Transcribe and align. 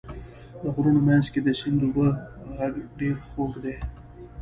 د 0.61 0.63
غرونو 0.73 0.99
منځ 1.07 1.25
کې 1.33 1.39
د 1.43 1.49
سیند 1.59 1.79
اوبو 1.85 2.05
غږ 2.57 2.73
ډېر 2.99 3.15
خوږ 3.27 3.51
دی. 3.63 3.75